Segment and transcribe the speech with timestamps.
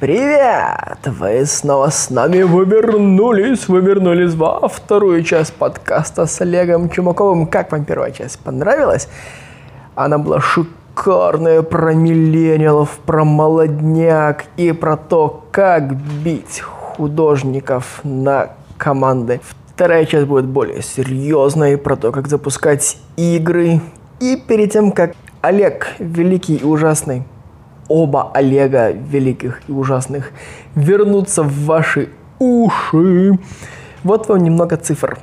[0.00, 0.98] Привет!
[1.04, 7.46] Вы снова с нами вы вернулись, вы вернулись во вторую часть подкаста с Олегом Чумаковым.
[7.46, 8.38] Как вам первая часть?
[8.38, 9.08] Понравилась?
[9.94, 19.42] Она была шикарная про миллениалов, про молодняк и про то, как бить художников на команды.
[19.74, 23.82] Вторая часть будет более серьезной, про то, как запускать игры.
[24.18, 25.12] И перед тем, как
[25.42, 27.24] Олег, великий и ужасный,
[27.90, 30.30] оба Олега великих и ужасных
[30.74, 32.08] вернутся в ваши
[32.38, 33.38] уши.
[34.04, 35.18] Вот вам немного цифр.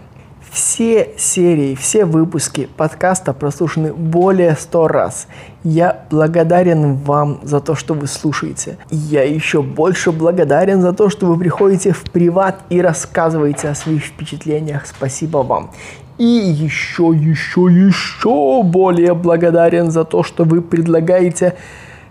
[0.51, 5.27] Все серии, все выпуски подкаста прослушаны более 100 раз.
[5.63, 8.77] Я благодарен вам за то, что вы слушаете.
[8.89, 14.03] Я еще больше благодарен за то, что вы приходите в приват и рассказываете о своих
[14.03, 14.87] впечатлениях.
[14.87, 15.71] Спасибо вам.
[16.17, 21.55] И еще, еще, еще более благодарен за то, что вы предлагаете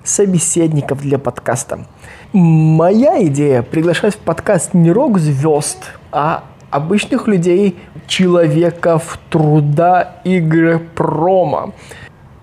[0.06, 1.87] собеседников для подкаста.
[2.33, 11.75] Моя идея приглашать в подкаст не рок-звезд, а обычных людей, человеков, труда, игры, промо.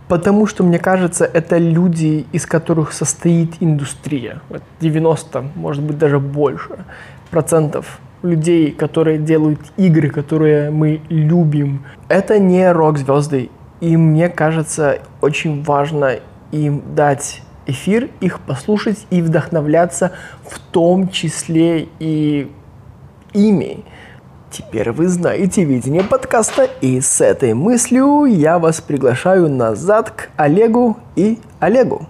[0.08, 4.42] Потому что, мне кажется, это люди, из которых состоит индустрия.
[4.80, 6.86] 90, может быть, даже больше
[7.32, 11.84] процентов людей, которые делают игры, которые мы любим.
[12.10, 13.50] Это не рок-звезды.
[13.82, 16.20] И мне кажется, очень важно
[16.52, 20.12] им дать эфир, их послушать и вдохновляться
[20.48, 22.52] в том числе и
[23.34, 23.84] ими.
[24.52, 30.98] Теперь вы знаете видение подкаста, и с этой мыслью я вас приглашаю назад к Олегу
[31.16, 32.08] и Олегу.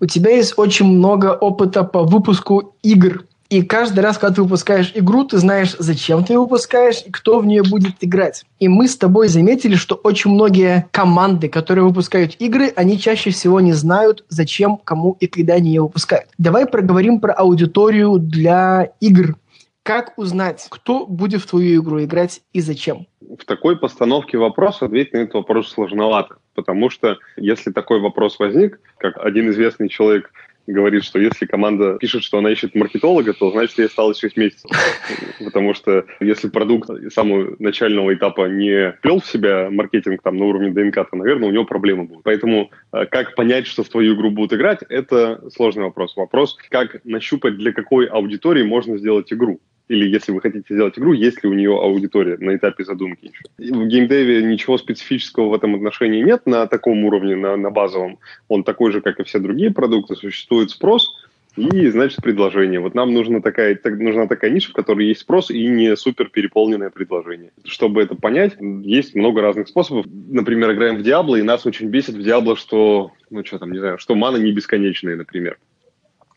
[0.00, 3.24] У тебя есть очень много опыта по выпуску игр.
[3.48, 7.38] И каждый раз, когда ты выпускаешь игру, ты знаешь, зачем ты ее выпускаешь и кто
[7.38, 8.44] в нее будет играть.
[8.58, 13.60] И мы с тобой заметили, что очень многие команды, которые выпускают игры, они чаще всего
[13.60, 16.28] не знают, зачем, кому и когда они ее выпускают.
[16.38, 19.36] Давай проговорим про аудиторию для игр.
[19.84, 23.06] Как узнать, кто будет в твою игру играть и зачем?
[23.20, 28.80] В такой постановке вопроса ответить на этот вопрос сложновато, потому что если такой вопрос возник,
[28.98, 30.32] как один известный человек
[30.72, 34.70] говорит, что если команда пишет, что она ищет маркетолога, то значит ей осталось 6 месяцев.
[35.44, 40.70] Потому что если продукт самого начального этапа не вплел в себя маркетинг там на уровне
[40.70, 42.24] ДНК, то, наверное, у него проблемы будут.
[42.24, 46.16] Поэтому э, как понять, что в твою игру будут играть, это сложный вопрос.
[46.16, 51.12] Вопрос, как нащупать, для какой аудитории можно сделать игру или если вы хотите сделать игру,
[51.12, 53.74] есть ли у нее аудитория на этапе задумки еще.
[53.74, 58.18] В геймдеве ничего специфического в этом отношении нет на таком уровне, на, на базовом.
[58.48, 60.16] Он такой же, как и все другие продукты.
[60.16, 61.14] Существует спрос,
[61.56, 62.80] и, значит, предложение.
[62.80, 66.28] Вот нам нужна такая, так, нужна такая ниша, в которой есть спрос и не супер
[66.28, 67.50] переполненное предложение.
[67.64, 70.04] Чтобы это понять, есть много разных способов.
[70.06, 73.78] Например, играем в Диабло, и нас очень бесит в Диабло, что, ну что там, не
[73.78, 75.58] знаю, что мана не бесконечная, например.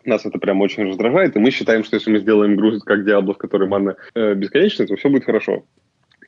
[0.06, 3.34] Нас это прям очень раздражает, и мы считаем, что если мы сделаем игру как Diablo,
[3.34, 5.64] в которой мана э, бесконечная, то все будет хорошо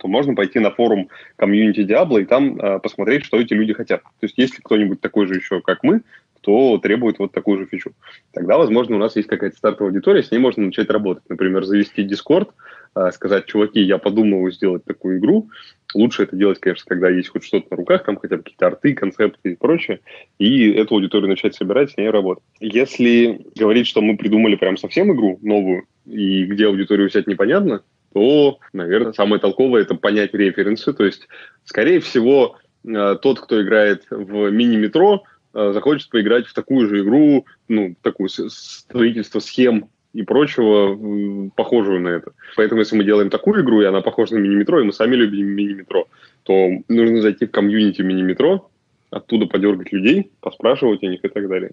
[0.01, 4.01] то можно пойти на форум комьюнити Diablo и там э, посмотреть, что эти люди хотят.
[4.01, 6.01] То есть, если кто-нибудь такой же еще, как мы,
[6.41, 7.91] кто требует вот такую же фичу.
[8.33, 11.23] Тогда, возможно, у нас есть какая-то стартовая аудитория, с ней можно начать работать.
[11.29, 12.49] Например, завести Discord,
[12.95, 15.49] э, сказать, чуваки, я подумываю сделать такую игру,
[15.93, 18.93] Лучше это делать, конечно, когда есть хоть что-то на руках, там хотя бы какие-то арты,
[18.93, 19.99] концепты и прочее,
[20.39, 22.43] и эту аудиторию начать собирать, с ней работать.
[22.59, 28.59] Если говорить, что мы придумали прям совсем игру новую, и где аудиторию взять непонятно, то,
[28.73, 30.93] наверное, самое толковое– это понять референсы.
[30.93, 31.27] То есть,
[31.65, 35.23] скорее всего, э, тот, кто играет в мини-метро,
[35.53, 42.33] захочет поиграть в такую же игру, ну, такую строительство схем и прочего, похожую на это.
[42.55, 45.47] Поэтому, если мы делаем такую игру, и она похожа на мини-метро, и мы сами любим
[45.47, 46.07] мини-метро,
[46.43, 48.69] то нужно зайти в комьюнити мини-метро,
[49.09, 51.71] оттуда подергать людей, поспрашивать о них и так далее.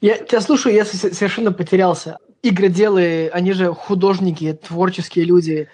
[0.00, 2.18] Я тебя слушаю, я совершенно потерялся.
[2.42, 5.68] Игроделы, они же художники, творческие люди.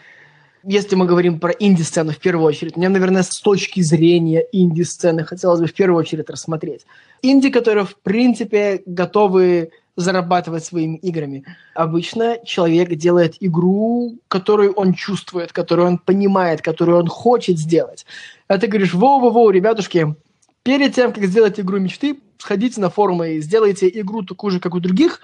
[0.65, 5.61] Если мы говорим про инди-сцену в первую очередь, мне, наверное, с точки зрения инди-сцены хотелось
[5.61, 6.85] бы в первую очередь рассмотреть.
[7.23, 11.45] Инди, которые, в принципе, готовы зарабатывать своими играми.
[11.75, 18.07] Обычно человек делает игру, которую он чувствует, которую он понимает, которую он хочет сделать.
[18.47, 20.15] А ты говоришь, воу-воу-воу, ребятушки,
[20.63, 24.75] перед тем, как сделать игру мечты, сходите на форумы и сделайте игру такую же, как
[24.75, 25.21] у других,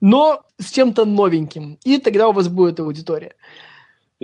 [0.00, 1.78] но с чем-то новеньким.
[1.82, 3.34] И тогда у вас будет аудитория.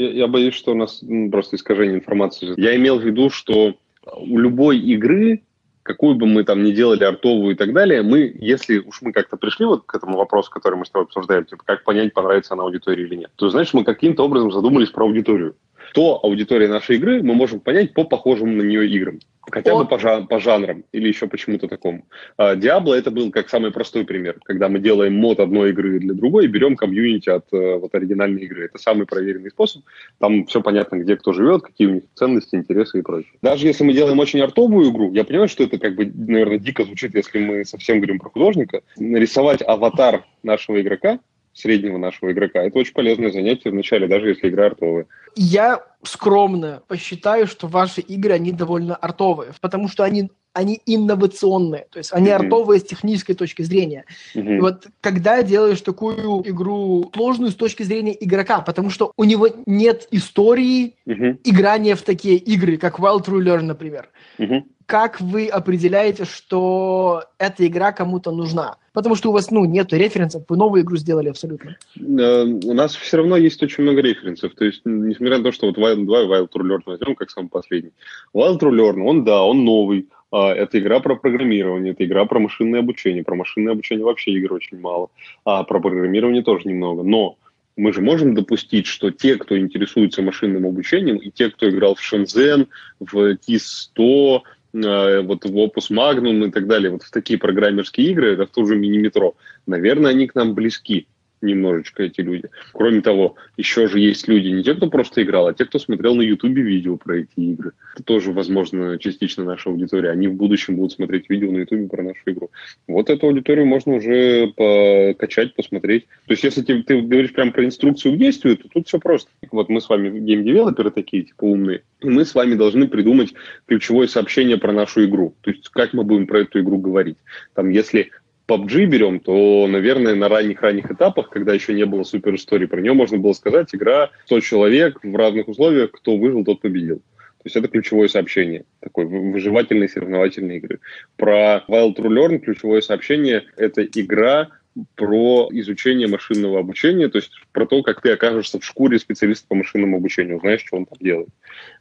[0.00, 2.54] Я, боюсь, что у нас просто искажение информации.
[2.56, 3.74] Я имел в виду, что
[4.04, 5.42] у любой игры
[5.88, 9.38] какую бы мы там ни делали артовую и так далее, мы, если уж мы как-то
[9.38, 12.64] пришли вот к этому вопросу, который мы с тобой обсуждаем, типа, как понять, понравится она
[12.64, 15.56] аудитории или нет, то, значит, мы каким-то образом задумались про аудиторию.
[15.94, 19.18] то аудитория нашей игры мы можем понять по похожим на нее играм.
[19.50, 22.04] Хотя бы по, жан, по жанрам или еще почему-то такому.
[22.38, 26.44] Диабло это был как самый простой пример, когда мы делаем мод одной игры для другой
[26.44, 28.66] и берем комьюнити от э, вот оригинальной игры.
[28.66, 29.82] Это самый проверенный способ.
[30.18, 33.32] Там все понятно, где кто живет, какие у них ценности, интересы и прочее.
[33.42, 36.84] Даже если мы делаем очень артовую игру, я понимаю, что это как бы, наверное, дико
[36.84, 38.82] звучит, если мы совсем говорим про художника.
[38.96, 41.18] Нарисовать аватар нашего игрока
[41.58, 42.62] среднего нашего игрока.
[42.62, 45.06] Это очень полезное занятие вначале, даже если игра артовая.
[45.34, 51.98] Я скромно посчитаю, что ваши игры, они довольно артовые, потому что они они инновационные, то
[51.98, 52.46] есть они mm-hmm.
[52.46, 54.04] артовые с технической точки зрения.
[54.34, 54.56] Mm-hmm.
[54.56, 59.48] И вот когда делаешь такую игру сложную с точки зрения игрока, потому что у него
[59.66, 61.40] нет истории mm-hmm.
[61.44, 64.08] играния в такие игры, как Wild True Learn, например.
[64.38, 68.78] Mm-hmm как вы определяете, что эта игра кому-то нужна?
[68.94, 71.76] Потому что у вас, ну, нет референсов, вы новую игру сделали абсолютно.
[72.00, 74.54] Э, у нас все равно есть очень много референсов.
[74.54, 77.48] То есть, несмотря на то, что вот Wild 2 Wild True Learn возьмем как самый
[77.48, 77.92] последний.
[78.34, 80.08] Wild True Learn, он, да, он новый.
[80.30, 83.24] А, это игра про программирование, это игра про машинное обучение.
[83.24, 85.10] Про машинное обучение вообще игр очень мало.
[85.44, 87.02] А про программирование тоже немного.
[87.02, 87.36] Но
[87.76, 92.00] мы же можем допустить, что те, кто интересуется машинным обучением, и те, кто играл в
[92.00, 92.66] Shenzhen,
[93.00, 94.42] в TIS-100,
[94.74, 98.50] Э, вот в Opus Magnum и так далее, вот в такие программерские игры, это в
[98.50, 99.34] ту же мини-метро,
[99.66, 101.06] наверное, они к нам близки
[101.40, 102.48] немножечко эти люди.
[102.72, 106.14] Кроме того, еще же есть люди, не те, кто просто играл, а те, кто смотрел
[106.14, 107.72] на Ютубе видео про эти игры.
[107.94, 110.10] Это тоже, возможно, частично наша аудитория.
[110.10, 112.50] Они в будущем будут смотреть видео на Ютубе про нашу игру.
[112.86, 116.06] Вот эту аудиторию можно уже покачать, посмотреть.
[116.26, 119.30] То есть, если ты, ты говоришь прям про инструкцию к действию, то тут все просто.
[119.50, 123.34] Вот мы с вами гейм-девелоперы такие, типа умные, и мы с вами должны придумать
[123.66, 125.34] ключевое сообщение про нашу игру.
[125.42, 127.18] То есть, как мы будем про эту игру говорить.
[127.54, 128.10] Там, если
[128.48, 132.94] PUBG берем, то, наверное, на ранних-ранних этапах, когда еще не было супер истории, про нее
[132.94, 136.96] можно было сказать, игра 100 человек в разных условиях, кто выжил, тот победил.
[136.96, 140.80] То есть это ключевое сообщение, такой выживательной соревновательной игры.
[141.16, 144.48] Про Wild True Learn ключевое сообщение– это игра,
[144.94, 149.54] про изучение машинного обучения, то есть про то, как ты окажешься в шкуре специалиста по
[149.54, 151.28] машинному обучению, знаешь, что он там делает.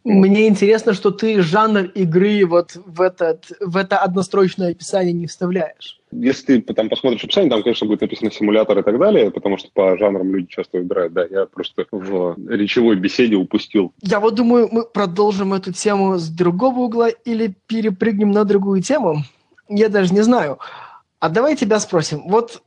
[0.03, 5.99] Мне интересно, что ты жанр игры вот в, этот, в это однострочное описание не вставляешь.
[6.11, 9.69] Если ты там посмотришь описание, там, конечно, будет написано симулятор и так далее, потому что
[9.73, 11.13] по жанрам люди часто выбирают.
[11.13, 13.93] Да, я просто в речевой беседе упустил.
[14.01, 19.23] Я вот думаю, мы продолжим эту тему с другого угла или перепрыгнем на другую тему.
[19.69, 20.59] Я даже не знаю.
[21.19, 22.21] А давай тебя спросим.
[22.27, 22.61] Вот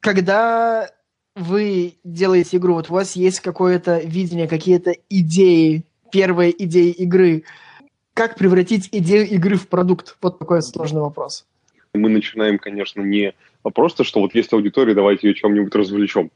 [0.00, 0.90] когда
[1.36, 7.44] вы делаете игру, вот у вас есть какое-то видение, какие-то идеи, первые идеи игры,
[8.14, 10.16] как превратить идею игры в продукт?
[10.20, 11.46] Вот такой сложный вопрос.
[11.94, 13.34] Мы начинаем, конечно, не
[13.74, 16.30] просто, что вот есть аудитория, давайте ее чем-нибудь развлечем.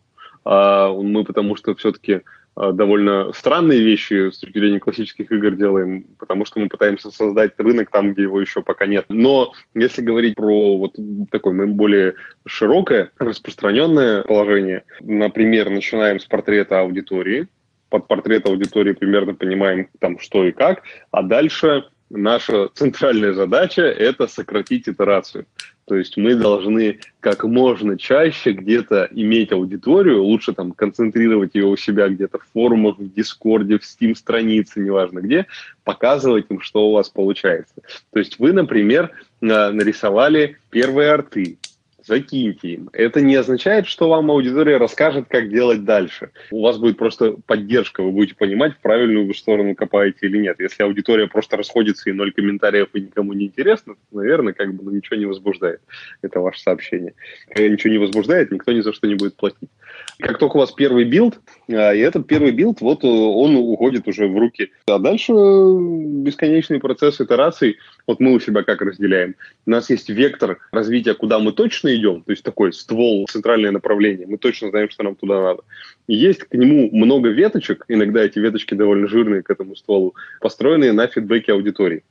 [0.45, 2.21] А мы потому что все-таки
[2.57, 7.91] довольно странные вещи с точки зрения классических игр делаем, потому что мы пытаемся создать рынок
[7.91, 9.07] там, где его еще пока нет.
[9.09, 10.97] Но если говорить про вот
[11.31, 12.15] такое более
[12.47, 17.49] широкое, распространенное положение, например, начинаем с портрета аудитории,
[17.89, 24.27] под портрет аудитории примерно понимаем там что и как, а дальше наша центральная задача– это
[24.27, 25.47] сократить итерацию.
[25.87, 31.77] То есть мы должны как можно чаще где-то иметь аудиторию, лучше там концентрировать ее у
[31.77, 35.47] себя где-то в форумах, в Дискорде, в Steam-странице, неважно где,
[35.85, 37.75] показывать им, что у вас получается.
[38.13, 41.59] То есть вы, например, нарисовали первые арты,
[42.07, 42.91] закиньте им.
[42.93, 46.31] Это не означает, что вам аудитория расскажет, как делать дальше.
[46.51, 50.61] У вас будет просто поддержка, вы будете понимать, в правильную вы сторону копаете или нет.
[50.61, 54.85] Если аудитория просто расходится и ноль комментариев и никому не интересно, то, наверное, как бы
[54.85, 55.81] ну, ничего не возбуждает.
[56.23, 57.15] Это ваше сообщение.
[57.49, 59.71] Когда ничего не возбуждает, никто ни за что не будет платить.
[60.19, 64.07] Как только у вас первый билд, а, и этот первый билд, вот э, он уходит
[64.07, 64.71] уже в руки.
[64.87, 65.79] А дальше э,
[66.25, 67.79] бесконечный процесс итераций.
[68.07, 69.35] Вот мы у себя как разделяем.
[69.67, 74.27] У нас есть вектор развития, куда мы точно идем, то есть такой ствол, центральное направление.
[74.27, 75.63] Мы точно знаем, что нам туда надо.
[76.07, 80.93] И есть к нему много веточек, иногда эти веточки довольно жирные к этому стволу, построенные
[80.93, 82.03] на фидбэке аудитории.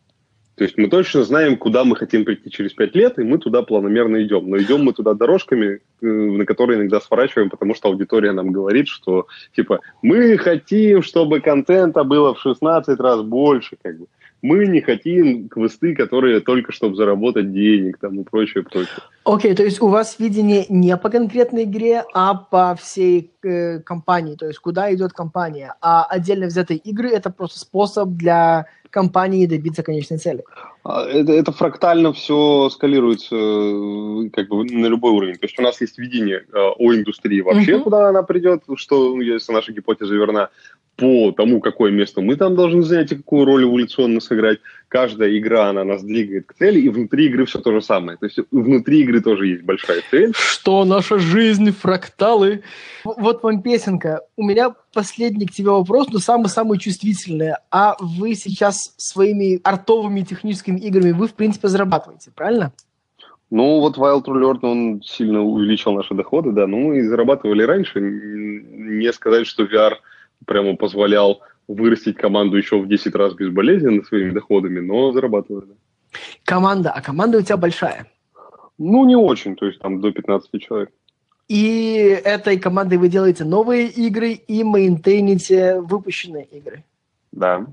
[0.55, 3.63] То есть мы точно знаем, куда мы хотим прийти через пять лет, и мы туда
[3.63, 4.50] планомерно идем.
[4.50, 8.88] Но идем мы туда дорожками, э, на которые иногда сворачиваем, потому что аудитория нам говорит,
[8.88, 13.77] что типа мы хотим, чтобы контента было в 16 раз больше.
[13.81, 14.05] Как бы.
[14.43, 19.01] Мы не хотим квесты, которые только чтобы заработать денег там, и прочее, прочее.
[19.25, 23.79] Окей, okay, то есть у вас видение не по конкретной игре, а по всей э,
[23.79, 25.75] компании, то есть куда идет компания.
[25.81, 30.43] А отдельно взятые игры– это просто способ для компании добиться конечной цели.
[30.83, 35.35] А, это, это фрактально все скалируется э, как бы на любой уровень.
[35.35, 37.83] То есть у нас есть видение э, о индустрии вообще, uh-huh.
[37.83, 40.49] куда она придет, что ну, если наша гипотеза верна,
[40.95, 44.59] по тому, какое место мы там должны занять и какую роль эволюционно сыграть.
[44.87, 48.17] Каждая игра, она нас двигает к цели, и внутри игры все то же самое.
[48.17, 50.34] То есть внутри игры тоже есть большая цель.
[50.36, 52.63] Что наша жизнь, фракталы.
[53.03, 54.22] Вот вам песенка.
[54.36, 57.53] У меня последний к тебе вопрос, но самый-самый чувствительный.
[57.72, 62.72] А вы сейчас своими артовыми техническими играми, вы, в принципе, зарабатываете, правильно?
[63.50, 66.65] Ну, вот Wild Alert, он сильно увеличил наши доходы, да.
[66.65, 68.00] Ну, мы и зарабатывали раньше.
[68.01, 69.93] Не сказать, что VR–
[70.46, 75.75] прямо позволял вырастить команду еще в 10 раз безболезненно своими доходами, но зарабатывали.
[76.43, 78.08] Команда, а команда у тебя большая?
[78.77, 80.91] Ну, не очень, то есть там до 15 человек.
[81.47, 86.83] И этой командой вы делаете новые игры и мейнтейните выпущенные игры?
[87.31, 87.65] Да.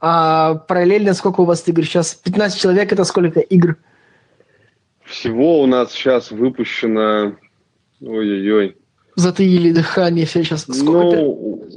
[0.00, 2.14] А параллельно сколько у вас игр сейчас?
[2.14, 3.76] 15 человек– это сколько игр?
[5.04, 7.36] Всего у нас сейчас выпущено...
[8.00, 8.76] Ой-ой-ой.
[9.14, 10.62] Затаили дыхание все сейчас.
[10.62, 11.18] Сколько?
[11.18, 11.68] Ну,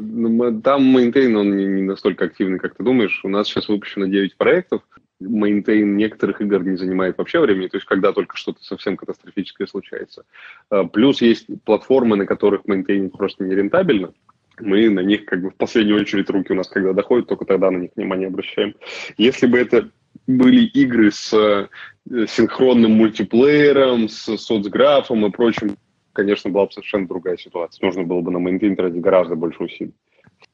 [0.00, 3.20] ну, там мейнтейн, он не, не настолько активный, как ты думаешь.
[3.24, 4.82] У нас сейчас выпущено 9 проектов.
[5.20, 10.24] Мейнтейн некоторых игр не занимает вообще времени, то есть когда только что-то совсем катастрофическое случается.
[10.70, 14.12] А, плюс есть платформы, на которых мейнтейнить просто нерентабельно.
[14.60, 17.70] Мы на них как бы в последнюю очередь руки у нас когда доходят, только тогда
[17.70, 18.74] на них внимание обращаем.
[19.16, 19.90] Если бы это
[20.26, 21.68] были игры с э,
[22.26, 25.76] синхронным мультиплеером, с соцграфом и прочим
[26.18, 27.86] конечно, была бы совершенно другая ситуация.
[27.86, 29.94] Нужно было бы на maintain тратить гораздо больше усилий.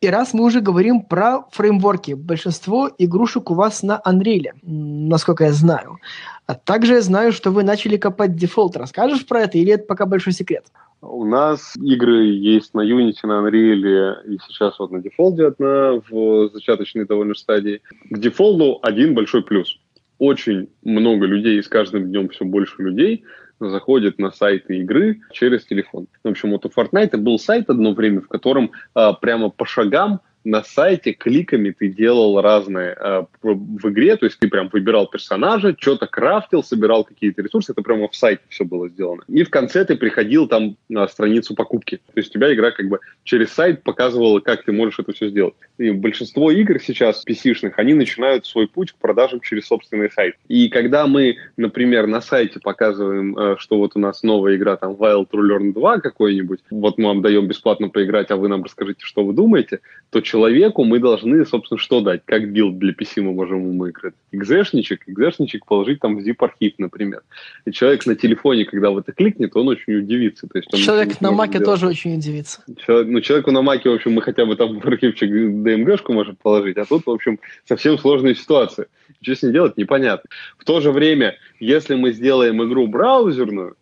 [0.00, 5.52] И раз мы уже говорим про фреймворки, большинство игрушек у вас на Unreal, насколько я
[5.52, 5.98] знаю.
[6.46, 8.76] А также я знаю, что вы начали копать Defold.
[8.76, 10.66] Расскажешь про это или это пока большой секрет?
[11.00, 16.00] У нас игры есть на Unity, на Unreal, и сейчас вот на Defold е одна
[16.10, 17.80] в зачаточной довольно стадии.
[18.10, 19.78] К дефолту один большой плюс.
[20.18, 23.24] Очень много людей, и с каждым днем все больше людей–
[23.70, 26.06] заходит на сайты игры через телефон.
[26.22, 30.20] В общем, вот у Fortnite был сайт одно время, в котором а, прямо по шагам
[30.44, 35.74] на сайте кликами ты делал разные э, в игре, то есть ты прям выбирал персонажа,
[35.78, 39.22] что-то крафтил, собирал какие-то ресурсы, это прямо в сайте все было сделано.
[39.28, 41.96] И в конце ты приходил там на страницу покупки.
[41.96, 45.54] То есть тебя игра как бы через сайт показывала, как ты можешь это все сделать.
[45.78, 50.36] И большинство игр сейчас PC-шных, они начинают свой путь к продажам через собственный сайт.
[50.48, 54.92] И когда мы, например, на сайте показываем, э, что вот у нас новая игра, там,
[54.92, 59.00] Wild to Learn 2 какой-нибудь, вот мы вам даем бесплатно поиграть, а вы нам расскажите,
[59.04, 62.22] что вы думаете, то человеку мы должны, собственно, что дать?
[62.24, 64.14] Как билд для PC мы можем ему играть?
[64.32, 67.22] Экзешничек, экзешничек положить там в zip-архив, например.
[67.64, 70.48] И человек на телефоне, когда в это кликнет, он очень удивится.
[70.48, 72.64] То есть человек на маке тоже очень удивится.
[72.84, 76.36] Человек, ну, человеку на маке, в общем, мы хотя бы там в архивчик DMG-шку можем
[76.36, 78.86] положить, а тут, в общем, совсем сложная ситуация.
[79.22, 80.28] Что с ней делать, непонятно.
[80.58, 83.76] В то же время, если мы сделаем игру браузерную,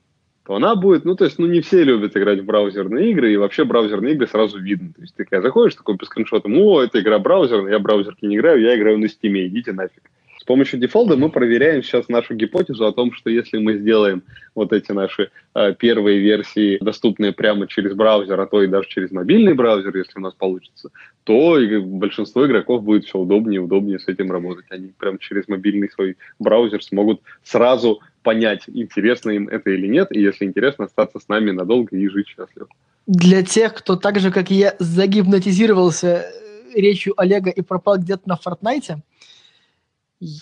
[0.45, 3.37] то она будет, ну, то есть, ну, не все любят играть в браузерные игры, и
[3.37, 4.93] вообще браузерные игры сразу видно.
[4.95, 8.37] То есть, ты когда заходишь такой по скриншотам, о, это игра браузерная, я браузерки не
[8.37, 10.03] играю, я играю на Steam е, идите нафиг.
[10.43, 14.25] С помощью Defold а мы проверяем сейчас нашу гипотезу о том, что если мы сделаем
[14.57, 19.13] вот эти наши э, первые версии, доступные прямо через браузер, а то и даже через
[19.13, 20.91] мобильный браузер, если у нас получится,
[21.23, 24.65] то большинство игроков будет все удобнее и удобнее с этим работать.
[24.71, 30.21] Они прямо через мобильный свой браузер смогут сразу понять, интересно им это или нет, и
[30.21, 32.67] если интересно, остаться с нами надолго и жить счастливо.
[33.07, 36.25] Для тех, кто так же, как я, загипнотизировался
[36.75, 39.03] э, речью Олега и пропал где-то на Фортнайте,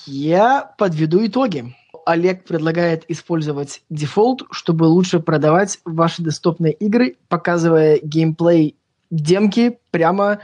[0.06, 1.74] я подведу итоги.
[2.04, 8.74] Олег предлагает использовать дефолт, чтобы лучше продавать ваши десктопные игры, показывая геймплей
[9.10, 10.40] демки прямо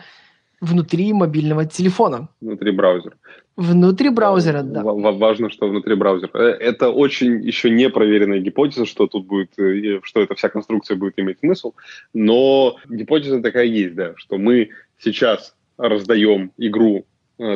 [0.61, 2.29] внутри мобильного телефона.
[2.41, 3.17] Внутри браузера.
[3.57, 4.83] Внутри браузера, да.
[4.83, 6.31] Важно, что внутри браузера.
[6.35, 10.97] Э, это очень еще не проверенная гипотеза, что тут будет, э, что эта вся конструкция
[10.97, 11.75] будет иметь смысл,
[12.15, 17.05] но гипотеза такая есть, да, что мы сейчас раздаем игру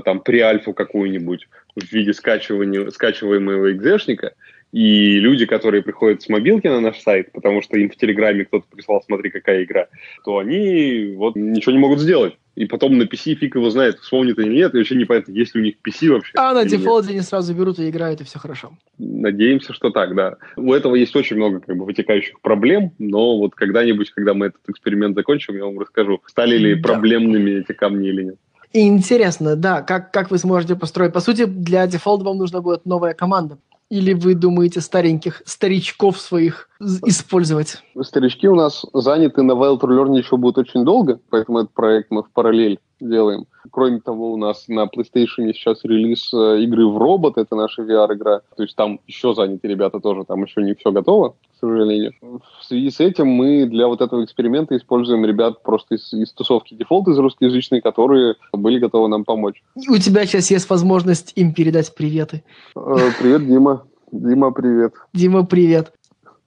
[0.05, 4.35] там при-альфу какую-нибудь в виде скачивания, скачиваемого экзешника,
[4.73, 8.67] и люди, которые приходят с мобилки на наш сайт, потому что им в Телеграме кто-то
[8.71, 9.89] прислал, смотри, какая игра,
[10.25, 12.35] то они вот ничего не могут сделать.
[12.55, 15.61] И потом на PC фиг его знает, вспомнит или нет, и вообще непонятно, есть ли
[15.61, 16.33] у них PC вообще.
[16.37, 18.73] А на дефолте они сразу берут и играют, и все хорошо.
[18.99, 20.37] Надеемся, что так, да.
[20.57, 24.61] У этого есть очень много как бы вытекающих проблем, но вот когда-нибудь, когда мы этот
[24.69, 26.83] эксперимент закончим, я вам расскажу, стали ли да.
[26.83, 28.37] проблемными эти камни или нет.
[28.73, 31.13] И интересно, да, как, как вы сможете построить.
[31.13, 33.59] По сути, для дефолта вам нужна будет новая команда.
[33.91, 36.69] Или вы думаете стареньких старичков своих
[37.05, 37.83] использовать?
[38.03, 42.23] Старички у нас заняты на Wild Learn еще будут очень долго, поэтому этот проект мы
[42.23, 43.47] в параллель делаем.
[43.71, 48.41] Кроме того, у нас на PlayStation сейчас релиз э, игры в робот, это наша VR-игра.
[48.57, 52.13] То есть там еще заняты ребята тоже, там еще не все готово, к сожалению.
[52.21, 56.75] В связи с этим мы для вот этого эксперимента используем ребят просто из, из тусовки
[56.75, 59.63] дефолт из русскоязычной, которые были готовы нам помочь.
[59.89, 62.43] у тебя сейчас есть возможность им передать приветы.
[62.77, 63.87] Э, привет, Дима.
[64.13, 64.95] Дима, привет.
[65.13, 65.93] Дима, привет.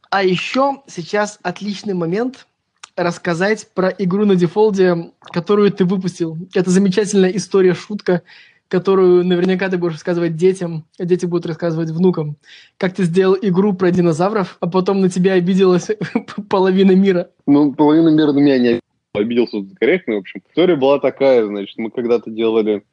[0.10, 2.46] А еще сейчас отличный момент
[2.96, 6.38] рассказать про игру на дефолде, которую ты выпустил.
[6.54, 8.22] Это замечательная история-шутка,
[8.68, 12.38] которую наверняка ты будешь рассказывать детям, а дети будут рассказывать внукам.
[12.78, 15.90] Как ты сделал игру про динозавров, а потом на тебя обиделась
[16.50, 17.30] половина мира.
[17.46, 18.80] Ну, половина мира на меня не
[19.14, 20.42] обиделся корректно, в общем.
[20.50, 22.84] История была такая, значит, мы когда-то делали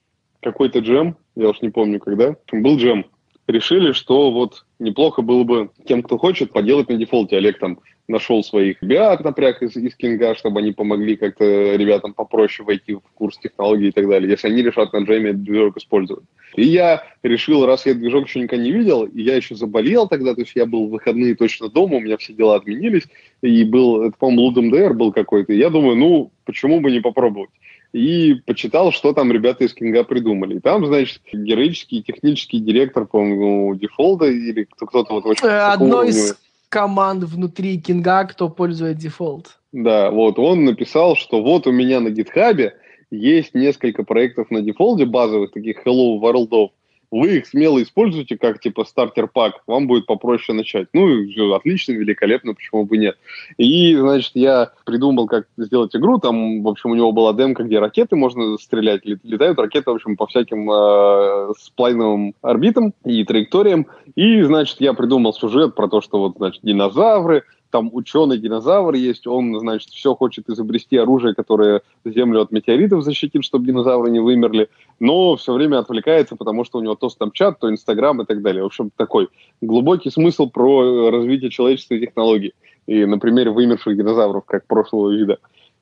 [0.42, 3.07] какой-то джем, я уж не помню когда, был джем.
[3.50, 7.37] Решили, что вот неплохо было бы тем, кто хочет, поделать на дефолте.
[7.37, 12.64] Олег там нашел своих ребят, напряг из, из Кинга, чтобы они помогли как-то ребятам попроще
[12.64, 16.25] войти в курс технологий и так далее, если они решат на этот движок использовать.
[16.54, 20.35] И я решил, раз я движок еще никогда не видел, и я еще заболел тогда,
[20.35, 23.09] то есть я был в выходные точно дома, у меня все дела отменились,
[23.42, 27.00] и был, это, по-моему, Ludum Dare был какой-то, и я думаю, ну, почему бы не
[27.00, 27.50] попробовать?
[27.92, 30.56] И почитал, что там ребята из Кинга придумали.
[30.56, 35.47] И там, значит, героический технический директор, по-моему, Defold а или кто-то вот очень...
[35.47, 36.37] Э, одно из
[36.68, 39.59] команд внутри Кинга, кто пользует Defold.
[39.73, 42.75] Да, вот он написал, что вот у меня на GitHub е
[43.11, 46.70] есть несколько проектов на Defold е базовых, таких Hello World
[47.11, 50.88] вы их смело используйте как типа starter pack, вам будет попроще начать.
[50.93, 53.17] Ну, все отлично, великолепно, почему бы нет.
[53.59, 57.79] И, значит, я придумал, как сделать игру, там, в общем, у него была демка, где
[57.79, 63.87] ракеты можно стрелять, летают ракеты, в общем, по всяким э, сплайновым орбитам и траекториям.
[64.14, 69.58] И, значит, я придумал сюжет про то, что вот, значит, динозавры, там ученый-динозавр есть, он,
[69.58, 75.36] значит, все хочет изобрести оружие, которое Землю от метеоритов защитит, чтобы динозавры не вымерли, но
[75.36, 78.62] все время отвлекается, потому что у него то Snapchat, то Instagram и так далее.
[78.62, 79.28] В общем, такой
[79.60, 82.54] глубокий смысл про развитие человечества и технологий.
[82.86, 85.38] И на примере вымерших динозавров, как прошлого вида.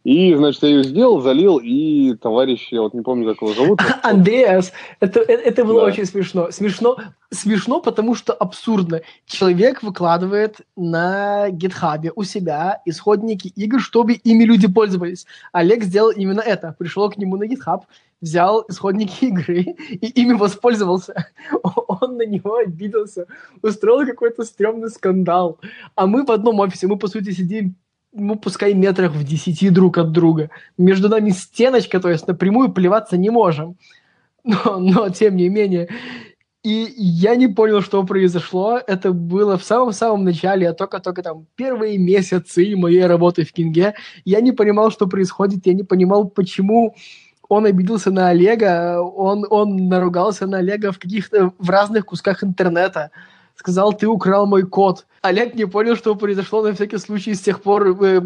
[0.08, 3.80] И, значит, я ее сделал, залил, и товарищ, я вот не помню, как его зовут.
[4.02, 5.86] Андреас, это, это, это было да.
[5.88, 6.50] очень смешно.
[6.50, 6.96] Смешно,
[7.30, 9.02] смешно, потому что абсурдно.
[9.26, 15.26] Человек выкладывает на гитхабе у себя исходники игр, чтобы ими люди пользовались.
[15.52, 16.74] Олег сделал именно это.
[16.78, 17.84] Пришел к нему на гитхаб,
[18.22, 21.26] взял исходники игры и ими воспользовался.
[21.86, 23.26] Он на него обиделся,
[23.60, 25.58] устроил какой-то стрёмный скандал.
[25.94, 27.74] А мы в одном офисе, мы, по сути, сидим
[28.18, 30.50] ну, пускай метрах в десяти друг от друга.
[30.76, 33.76] Между нами стеночка, то есть напрямую плеваться не можем.
[34.44, 35.88] Но, но тем не менее.
[36.64, 38.80] И я не понял, что произошло.
[38.86, 43.94] Это было в самом-самом начале, а только-только там первые месяцы моей работы в Кинге.
[44.24, 45.66] Я не понимал, что происходит.
[45.66, 46.94] Я не понимал, почему
[47.48, 49.00] он обиделся на Олега.
[49.02, 53.10] Он, он наругался на Олега в каких-то в разных кусках интернета
[53.58, 55.04] сказал, ты украл мой код.
[55.20, 58.20] Олег не понял, что произошло, на всякий случай с тех пор э,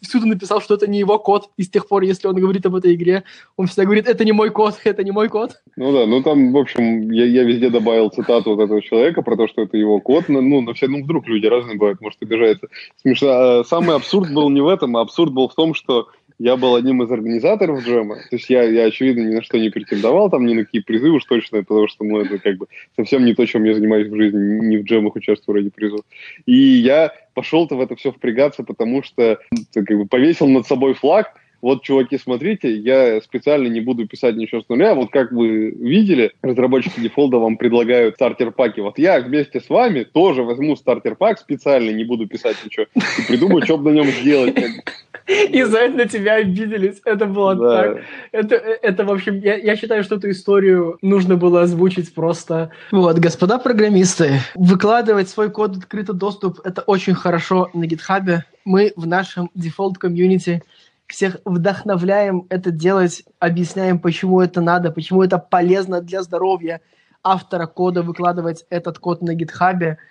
[0.00, 2.74] всюду написал, что это не его код, и с тех пор, если он говорит об
[2.74, 3.24] этой игре,
[3.56, 5.60] он всегда говорит, это не мой код, это не мой код.
[5.76, 9.36] Ну да, ну там, в общем, я, я везде добавил цитату вот этого человека про
[9.36, 12.22] то, что это его код, ну, ну, на все, ну, вдруг люди разные бывают, может,
[12.22, 12.68] обижается.
[13.02, 13.28] Смешно.
[13.30, 16.08] А самый абсурд был не в этом, а абсурд был в том, что
[16.40, 18.16] я был одним из организаторов джема.
[18.16, 21.10] То есть я, я, очевидно, ни на что не претендовал, там ни на какие призы
[21.10, 24.16] уж точно, потому что ну, это как бы совсем не то, чем я занимаюсь в
[24.16, 26.00] жизни, не в джемах участвую ради призов.
[26.46, 29.38] И я пошел-то в это все впрягаться, потому что
[29.74, 34.62] как бы повесил над собой флаг, вот, чуваки, смотрите, я специально не буду писать ничего
[34.62, 34.94] с нуля.
[34.94, 38.80] Вот как вы видели, разработчики дефолда вам предлагают стартер-паки.
[38.80, 43.62] Вот я вместе с вами тоже возьму стартер-пак специально, не буду писать ничего, и придумаю,
[43.62, 44.56] что бы на нем сделать.
[45.50, 47.00] И за это на тебя обиделись.
[47.04, 47.82] Это было да.
[47.82, 47.98] так.
[48.32, 52.70] Это, это, в общем, я, я считаю, что эту историю нужно было озвучить просто.
[52.90, 58.44] Вот, господа программисты, выкладывать свой код открытый доступ– это очень хорошо на GitHub е.
[58.64, 60.62] Мы в нашем Defold community
[61.06, 66.80] всех вдохновляем это делать, объясняем, почему это надо, почему это полезно для здоровья
[67.22, 69.98] автора кода выкладывать этот код на GitHub е–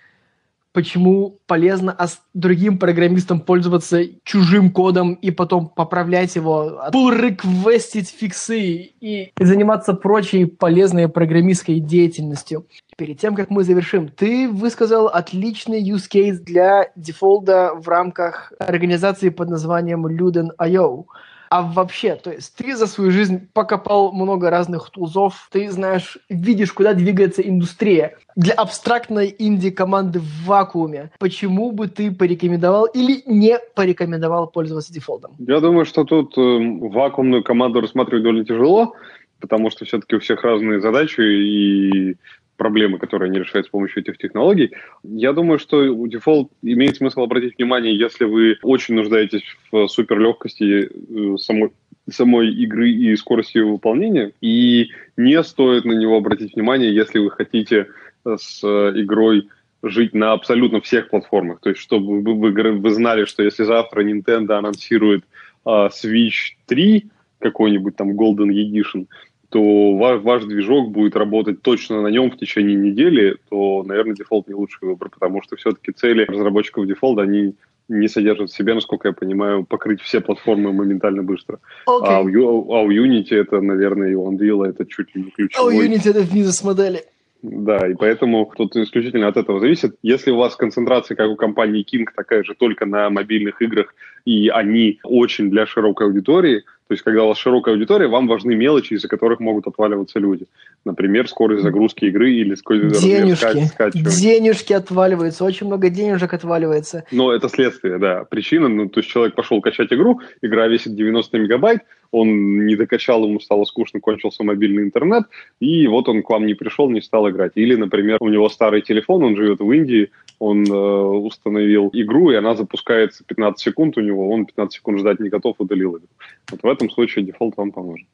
[0.74, 1.96] почему полезно
[2.34, 9.94] другим программистам пользоваться чужим кодом и потом поправлять его, pull request ить фиксы и заниматься
[9.94, 12.66] прочей полезной программистской деятельностью.
[12.98, 19.30] Перед тем, как мы завершим, ты высказал отличный use case для дефолда в рамках организации
[19.30, 21.06] под названием Luden.io.
[21.50, 26.72] А вообще, то есть ты за свою жизнь покопал много разных тулзов, ты знаешь, видишь,
[26.74, 28.18] куда двигается индустрия.
[28.36, 35.32] Для абстрактной инди-команды в вакууме, почему бы ты порекомендовал или не порекомендовал пользоваться дефолтом?
[35.40, 38.94] Я думаю, что тут э, вакуумную команду рассматривать довольно тяжело,
[39.40, 42.18] потому что все-таки у всех разные задачи, и
[42.60, 44.72] проблемы, которые они решают с помощью этих технологий.
[45.04, 50.90] Я думаю, что у Default имеет смысл обратить внимание, если вы очень нуждаетесь в суперлегкости
[50.90, 51.72] э, самой
[52.12, 54.32] самой игры и скорости ее выполнения.
[54.42, 57.88] И не стоит на него обратить внимание, если вы хотите
[58.26, 59.48] с игрой
[59.84, 61.60] жить на абсолютно всех платформах.
[61.62, 65.24] То есть, чтобы вы, вы, вы знали, что если завтра Nintendo анонсирует
[65.66, 67.06] uh, Switch 3,
[67.40, 69.08] какой-нибудь там Golden Edition,
[69.50, 74.48] то ваш, ваш движок будет работать точно на нем в течение недели, то, наверное, дефолт
[74.48, 77.56] не лучший выбор, потому что все-таки цели разработчиков дефолта, они
[77.88, 81.60] не содержат в себе, насколько я понимаю, покрыть все платформы моментально быстро.
[81.88, 82.06] Okay.
[82.06, 85.74] А, у, а у Unity это, наверное, и у Unreal это чуть ли не ключевой.
[85.74, 87.04] А у Unity это бизнес-модели.
[87.42, 89.96] Да, и поэтому тут исключительно от этого зависит.
[90.04, 94.50] Если у вас концентрация, как у компании King, такая же только на мобильных играх, и
[94.50, 98.96] они очень для широкой аудитории, то есть, когда у вас широкая аудитория, вам важны мелочи,
[98.96, 100.48] из-за которых могут отваливаться люди.
[100.86, 103.66] Например, скорость загрузки игры или скорость денежки.
[103.68, 104.10] скачивания.
[104.10, 107.04] Денежки отваливаются, очень много денежек отваливается.
[107.12, 108.24] Но это следствие, да.
[108.24, 113.24] Причина, ну, то есть человек пошел качать игру, игра весит 90 мегабайт, он не докачал,
[113.26, 115.26] ему стало скучно, кончился мобильный интернет,
[115.60, 117.54] и вот он к вам не пришел, не стал играть.
[117.56, 122.36] Или, например, у него старый телефон, он живет в Индии, он э, установил игру, и
[122.36, 126.08] она запускается 15 секунд у него, он 15 секунд ждать не готов, удалил игру.
[126.52, 128.08] Вот в этом случае дефолт вам поможет.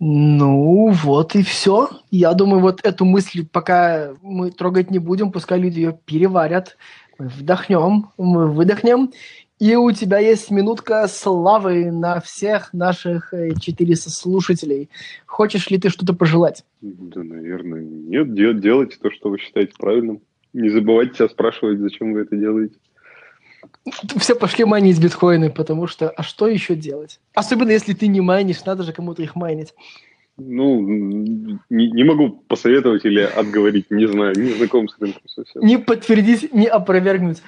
[0.00, 1.88] Ну, вот и все.
[2.10, 6.76] Я думаю, вот эту мысль пока мы трогать не будем, пускай люди ее переварят.
[7.18, 9.12] Мы вдохнем, мы выдохнем.
[9.60, 14.90] И у тебя есть минутка славы на всех наших 400 э, слушателей.
[15.26, 16.64] Хочешь ли ты что-то пожелать?
[16.80, 18.34] Да, наверное, нет.
[18.34, 20.20] Делайте то, что вы считаете правильным.
[20.52, 22.74] Не забывайте себя спрашивать, зачем вы это делаете.
[24.16, 27.20] Все пошли майнить биткоины, потому что, а что еще делать?
[27.34, 29.74] Особенно если ты не майнишь, надо же кому-то их майнить.
[30.36, 35.62] Ну, не, не могу посоветовать или отговорить, не знаю, не знаком с рынком совсем.
[35.62, 37.40] Не подтвердить, не опровергнуть.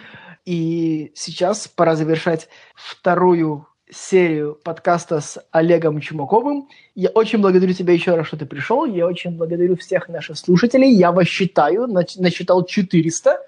[0.47, 6.69] И сейчас пора завершать вторую серию подкаста с Олегом Чумаковым.
[6.95, 8.85] Я очень благодарю тебя еще раз, что ты пришел.
[8.85, 10.93] Я очень благодарю всех наших слушателей.
[10.93, 13.41] Я вас считаю, насчитал 400.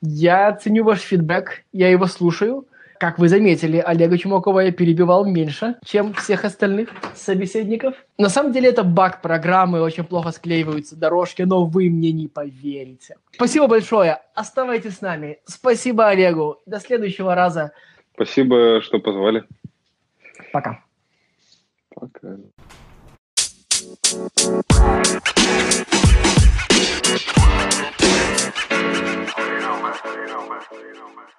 [0.00, 2.66] Я ценю ваш фидбэк, я его слушаю.
[3.02, 7.96] Как вы заметили, Олега Чумакова я перебивал меньше, чем всех остальных собеседников.
[8.16, 13.16] На самом деле это баг программы, очень плохо склеиваются дорожки, но вы мне не поверите.
[13.32, 15.40] Спасибо большое, оставайтесь с нами.
[15.46, 17.72] Спасибо Олегу, до следующего раза.
[18.14, 19.42] Спасибо, что позвали.
[20.52, 20.84] Пока.
[21.96, 22.36] Пока.
[29.38, 29.94] You know, man.
[30.12, 31.32] You know, man.